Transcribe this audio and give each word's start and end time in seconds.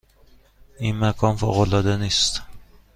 این 0.79 0.99
مکان 0.99 1.35
فوق 1.35 1.59
العاده 1.59 1.97
نیست؟ 1.97 2.41